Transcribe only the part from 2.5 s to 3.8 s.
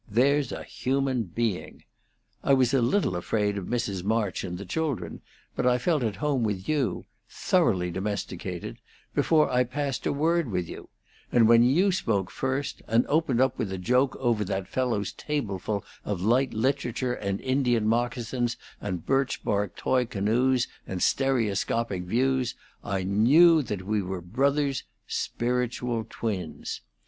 was a little afraid of